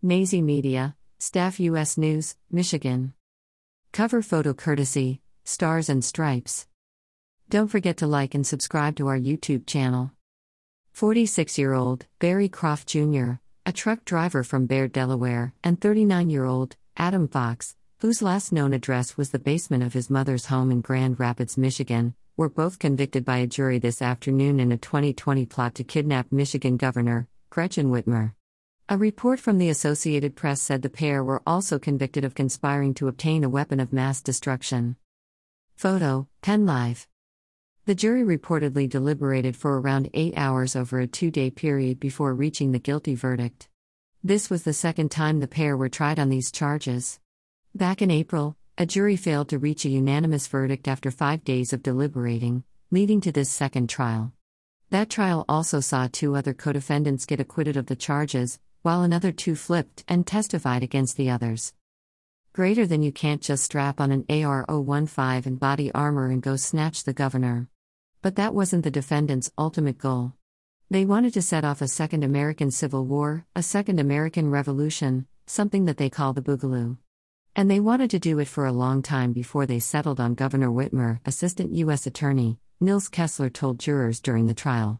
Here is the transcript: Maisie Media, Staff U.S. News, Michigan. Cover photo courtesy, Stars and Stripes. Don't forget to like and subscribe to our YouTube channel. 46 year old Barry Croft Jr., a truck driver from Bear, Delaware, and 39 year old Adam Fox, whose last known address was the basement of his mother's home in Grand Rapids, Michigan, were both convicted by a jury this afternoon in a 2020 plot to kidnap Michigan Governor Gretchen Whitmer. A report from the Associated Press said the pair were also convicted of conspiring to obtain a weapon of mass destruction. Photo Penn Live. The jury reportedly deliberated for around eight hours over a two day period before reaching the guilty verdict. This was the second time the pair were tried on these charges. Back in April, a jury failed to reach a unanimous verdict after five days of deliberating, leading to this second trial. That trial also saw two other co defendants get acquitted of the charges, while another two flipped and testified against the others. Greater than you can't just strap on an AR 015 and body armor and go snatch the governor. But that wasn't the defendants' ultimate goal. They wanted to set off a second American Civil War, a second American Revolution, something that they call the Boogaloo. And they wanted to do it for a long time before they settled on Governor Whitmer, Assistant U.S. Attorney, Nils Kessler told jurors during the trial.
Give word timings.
Maisie 0.00 0.42
Media, 0.42 0.94
Staff 1.18 1.58
U.S. 1.58 1.98
News, 1.98 2.36
Michigan. 2.52 3.14
Cover 3.90 4.22
photo 4.22 4.54
courtesy, 4.54 5.20
Stars 5.44 5.88
and 5.88 6.04
Stripes. 6.04 6.68
Don't 7.48 7.66
forget 7.66 7.96
to 7.96 8.06
like 8.06 8.32
and 8.32 8.46
subscribe 8.46 8.94
to 8.94 9.08
our 9.08 9.18
YouTube 9.18 9.66
channel. 9.66 10.12
46 10.92 11.58
year 11.58 11.72
old 11.72 12.06
Barry 12.20 12.48
Croft 12.48 12.86
Jr., 12.86 13.40
a 13.66 13.72
truck 13.72 14.04
driver 14.04 14.44
from 14.44 14.66
Bear, 14.66 14.86
Delaware, 14.86 15.52
and 15.64 15.80
39 15.80 16.30
year 16.30 16.44
old 16.44 16.76
Adam 16.96 17.26
Fox, 17.26 17.74
whose 17.98 18.22
last 18.22 18.52
known 18.52 18.72
address 18.72 19.16
was 19.16 19.30
the 19.30 19.40
basement 19.40 19.82
of 19.82 19.94
his 19.94 20.08
mother's 20.08 20.46
home 20.46 20.70
in 20.70 20.80
Grand 20.80 21.18
Rapids, 21.18 21.58
Michigan, 21.58 22.14
were 22.36 22.48
both 22.48 22.78
convicted 22.78 23.24
by 23.24 23.38
a 23.38 23.48
jury 23.48 23.80
this 23.80 24.00
afternoon 24.00 24.60
in 24.60 24.70
a 24.70 24.78
2020 24.78 25.44
plot 25.46 25.74
to 25.74 25.82
kidnap 25.82 26.30
Michigan 26.30 26.76
Governor 26.76 27.26
Gretchen 27.50 27.90
Whitmer. 27.90 28.34
A 28.90 28.96
report 28.96 29.38
from 29.38 29.58
the 29.58 29.68
Associated 29.68 30.34
Press 30.34 30.62
said 30.62 30.80
the 30.80 30.88
pair 30.88 31.22
were 31.22 31.42
also 31.46 31.78
convicted 31.78 32.24
of 32.24 32.34
conspiring 32.34 32.94
to 32.94 33.08
obtain 33.08 33.44
a 33.44 33.48
weapon 33.50 33.80
of 33.80 33.92
mass 33.92 34.22
destruction. 34.22 34.96
Photo 35.76 36.26
Penn 36.40 36.64
Live. 36.64 37.06
The 37.84 37.94
jury 37.94 38.22
reportedly 38.22 38.88
deliberated 38.88 39.56
for 39.56 39.78
around 39.78 40.08
eight 40.14 40.32
hours 40.38 40.74
over 40.74 41.00
a 41.00 41.06
two 41.06 41.30
day 41.30 41.50
period 41.50 42.00
before 42.00 42.32
reaching 42.32 42.72
the 42.72 42.78
guilty 42.78 43.14
verdict. 43.14 43.68
This 44.24 44.48
was 44.48 44.62
the 44.62 44.72
second 44.72 45.10
time 45.10 45.40
the 45.40 45.48
pair 45.48 45.76
were 45.76 45.90
tried 45.90 46.18
on 46.18 46.30
these 46.30 46.50
charges. 46.50 47.20
Back 47.74 48.00
in 48.00 48.10
April, 48.10 48.56
a 48.78 48.86
jury 48.86 49.16
failed 49.16 49.50
to 49.50 49.58
reach 49.58 49.84
a 49.84 49.90
unanimous 49.90 50.46
verdict 50.46 50.88
after 50.88 51.10
five 51.10 51.44
days 51.44 51.74
of 51.74 51.82
deliberating, 51.82 52.64
leading 52.90 53.20
to 53.20 53.32
this 53.32 53.50
second 53.50 53.90
trial. 53.90 54.32
That 54.88 55.10
trial 55.10 55.44
also 55.46 55.80
saw 55.80 56.08
two 56.10 56.34
other 56.34 56.54
co 56.54 56.72
defendants 56.72 57.26
get 57.26 57.38
acquitted 57.38 57.76
of 57.76 57.84
the 57.84 57.96
charges, 57.96 58.58
while 58.82 59.02
another 59.02 59.32
two 59.32 59.54
flipped 59.54 60.04
and 60.08 60.26
testified 60.26 60.82
against 60.82 61.16
the 61.16 61.30
others. 61.30 61.72
Greater 62.52 62.86
than 62.86 63.02
you 63.02 63.12
can't 63.12 63.42
just 63.42 63.64
strap 63.64 64.00
on 64.00 64.10
an 64.10 64.24
AR 64.28 64.64
015 64.68 65.42
and 65.44 65.60
body 65.60 65.92
armor 65.92 66.30
and 66.30 66.42
go 66.42 66.56
snatch 66.56 67.04
the 67.04 67.12
governor. 67.12 67.68
But 68.22 68.36
that 68.36 68.54
wasn't 68.54 68.84
the 68.84 68.90
defendants' 68.90 69.52
ultimate 69.56 69.98
goal. 69.98 70.32
They 70.90 71.04
wanted 71.04 71.34
to 71.34 71.42
set 71.42 71.64
off 71.64 71.82
a 71.82 71.86
second 71.88 72.24
American 72.24 72.70
Civil 72.70 73.04
War, 73.04 73.44
a 73.54 73.62
second 73.62 74.00
American 74.00 74.50
Revolution, 74.50 75.26
something 75.46 75.84
that 75.84 75.98
they 75.98 76.08
call 76.08 76.32
the 76.32 76.40
Boogaloo. 76.40 76.96
And 77.54 77.70
they 77.70 77.78
wanted 77.80 78.08
to 78.10 78.18
do 78.18 78.38
it 78.38 78.48
for 78.48 78.64
a 78.64 78.72
long 78.72 79.02
time 79.02 79.32
before 79.32 79.66
they 79.66 79.80
settled 79.80 80.18
on 80.18 80.34
Governor 80.34 80.70
Whitmer, 80.70 81.20
Assistant 81.26 81.74
U.S. 81.74 82.06
Attorney, 82.06 82.58
Nils 82.80 83.08
Kessler 83.08 83.50
told 83.50 83.78
jurors 83.78 84.18
during 84.18 84.46
the 84.46 84.54
trial. 84.54 84.96